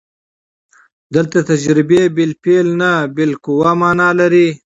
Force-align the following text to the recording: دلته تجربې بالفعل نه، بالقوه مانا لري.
دلته 1.15 1.37
تجربې 1.49 2.03
بالفعل 2.15 2.67
نه، 2.81 2.91
بالقوه 3.15 3.71
مانا 3.79 4.09
لري. 4.19 4.49